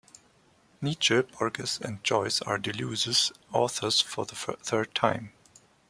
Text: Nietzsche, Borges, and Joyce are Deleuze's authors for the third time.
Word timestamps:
Nietzsche, 0.81 1.21
Borges, 1.21 1.79
and 1.79 2.03
Joyce 2.03 2.41
are 2.41 2.57
Deleuze's 2.57 3.31
authors 3.53 4.01
for 4.01 4.25
the 4.25 4.33
third 4.35 4.95
time. 4.95 5.31